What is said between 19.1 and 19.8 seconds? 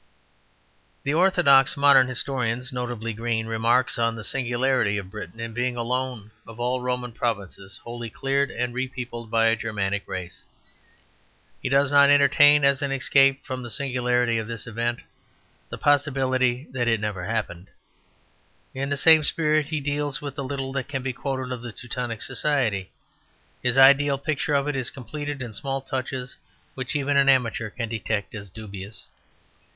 spirit he